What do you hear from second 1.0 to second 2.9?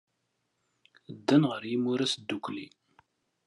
Ddan ɣer yimuras ddukkli.